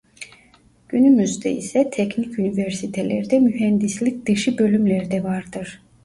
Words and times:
Günümüzde 0.89 1.51
ise 1.51 1.89
teknik 1.89 2.39
üniversitelerde 2.39 3.39
mühendislik 3.39 4.27
dışı 4.27 4.57
bölümler 4.57 5.11
de 5.11 5.23
vardır. 5.23 5.81